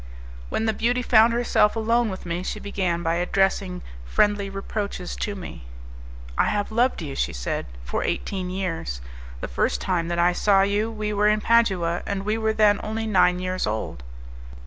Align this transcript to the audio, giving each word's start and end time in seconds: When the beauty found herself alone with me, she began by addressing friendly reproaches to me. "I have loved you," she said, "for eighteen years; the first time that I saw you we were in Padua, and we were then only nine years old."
When 0.49 0.65
the 0.65 0.73
beauty 0.73 1.03
found 1.03 1.31
herself 1.31 1.75
alone 1.75 2.09
with 2.09 2.25
me, 2.25 2.41
she 2.41 2.59
began 2.59 3.03
by 3.03 3.17
addressing 3.17 3.83
friendly 4.03 4.49
reproaches 4.49 5.15
to 5.17 5.35
me. 5.35 5.65
"I 6.35 6.45
have 6.45 6.71
loved 6.71 7.03
you," 7.03 7.13
she 7.15 7.33
said, 7.33 7.67
"for 7.83 8.03
eighteen 8.03 8.49
years; 8.49 8.99
the 9.41 9.47
first 9.47 9.79
time 9.79 10.07
that 10.07 10.17
I 10.17 10.33
saw 10.33 10.63
you 10.63 10.89
we 10.89 11.13
were 11.13 11.27
in 11.27 11.39
Padua, 11.39 12.01
and 12.07 12.23
we 12.25 12.35
were 12.35 12.51
then 12.53 12.79
only 12.81 13.05
nine 13.05 13.37
years 13.37 13.67
old." 13.67 14.01